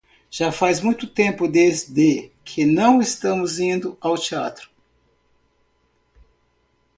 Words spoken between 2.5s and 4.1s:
não estamos indo